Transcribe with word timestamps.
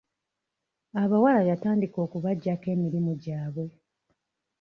Abawala 1.01 1.41
yatandika 1.49 1.97
okubagyako 2.05 2.65
emirimu 2.75 3.11
gyabwe. 3.23 3.65